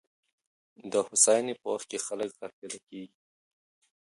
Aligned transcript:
د 0.91 0.93
هوساینې 1.07 1.53
په 1.61 1.67
وخت 1.73 1.87
کي 1.91 1.97
خلګ 2.05 2.29
غافله 2.39 2.77
کیږي. 2.87 3.13